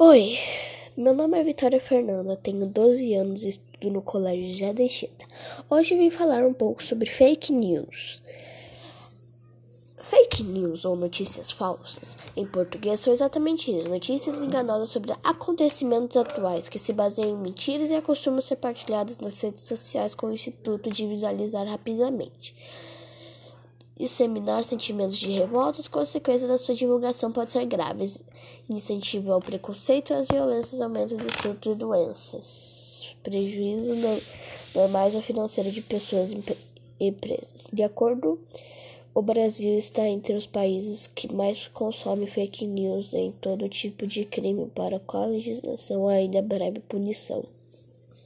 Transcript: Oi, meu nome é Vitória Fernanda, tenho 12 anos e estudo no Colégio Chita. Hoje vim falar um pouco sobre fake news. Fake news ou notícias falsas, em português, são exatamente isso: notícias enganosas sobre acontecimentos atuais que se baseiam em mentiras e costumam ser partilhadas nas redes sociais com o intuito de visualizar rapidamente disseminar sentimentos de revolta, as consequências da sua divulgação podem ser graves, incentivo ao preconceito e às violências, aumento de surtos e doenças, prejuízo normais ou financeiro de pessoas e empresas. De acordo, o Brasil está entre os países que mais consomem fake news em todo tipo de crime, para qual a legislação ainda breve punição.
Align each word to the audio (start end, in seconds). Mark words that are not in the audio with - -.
Oi, 0.00 0.38
meu 0.96 1.12
nome 1.12 1.40
é 1.40 1.42
Vitória 1.42 1.80
Fernanda, 1.80 2.36
tenho 2.36 2.66
12 2.66 3.14
anos 3.14 3.42
e 3.42 3.48
estudo 3.48 3.90
no 3.90 4.00
Colégio 4.00 4.88
Chita. 4.88 5.26
Hoje 5.68 5.96
vim 5.96 6.08
falar 6.08 6.44
um 6.44 6.54
pouco 6.54 6.84
sobre 6.84 7.10
fake 7.10 7.52
news. 7.52 8.22
Fake 9.96 10.44
news 10.44 10.84
ou 10.84 10.94
notícias 10.94 11.50
falsas, 11.50 12.16
em 12.36 12.46
português, 12.46 13.00
são 13.00 13.12
exatamente 13.12 13.76
isso: 13.76 13.90
notícias 13.90 14.40
enganosas 14.40 14.90
sobre 14.90 15.12
acontecimentos 15.24 16.16
atuais 16.16 16.68
que 16.68 16.78
se 16.78 16.92
baseiam 16.92 17.30
em 17.30 17.42
mentiras 17.42 17.90
e 17.90 18.00
costumam 18.00 18.40
ser 18.40 18.54
partilhadas 18.54 19.18
nas 19.18 19.40
redes 19.40 19.64
sociais 19.64 20.14
com 20.14 20.28
o 20.28 20.32
intuito 20.32 20.90
de 20.92 21.08
visualizar 21.08 21.66
rapidamente 21.66 22.54
disseminar 23.98 24.62
sentimentos 24.62 25.16
de 25.18 25.30
revolta, 25.32 25.80
as 25.80 25.88
consequências 25.88 26.48
da 26.48 26.56
sua 26.56 26.74
divulgação 26.74 27.32
podem 27.32 27.50
ser 27.50 27.66
graves, 27.66 28.22
incentivo 28.70 29.32
ao 29.32 29.40
preconceito 29.40 30.12
e 30.12 30.16
às 30.16 30.28
violências, 30.28 30.80
aumento 30.80 31.16
de 31.16 31.42
surtos 31.42 31.72
e 31.72 31.74
doenças, 31.74 33.16
prejuízo 33.22 33.94
normais 34.74 35.14
ou 35.14 35.22
financeiro 35.22 35.70
de 35.70 35.82
pessoas 35.82 36.30
e 36.32 37.06
empresas. 37.06 37.66
De 37.72 37.82
acordo, 37.82 38.38
o 39.14 39.22
Brasil 39.22 39.76
está 39.76 40.06
entre 40.06 40.34
os 40.34 40.46
países 40.46 41.08
que 41.12 41.32
mais 41.32 41.66
consomem 41.68 42.28
fake 42.28 42.66
news 42.66 43.12
em 43.12 43.32
todo 43.32 43.68
tipo 43.68 44.06
de 44.06 44.24
crime, 44.24 44.70
para 44.74 45.00
qual 45.00 45.24
a 45.24 45.26
legislação 45.26 46.06
ainda 46.06 46.40
breve 46.40 46.78
punição. 46.80 47.44